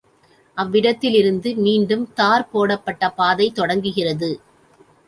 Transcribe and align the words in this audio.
அவ்விடத்திலிருந்து 0.57 1.55
மீண்டும் 1.57 2.07
தார் 2.13 2.49
போடப்பட்ட 2.51 3.09
பாதை 3.11 3.49
தொடங்குகிறது. 3.51 4.31